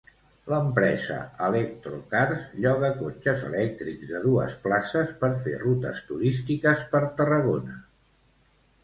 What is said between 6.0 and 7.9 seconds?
turístiques per Tarragona.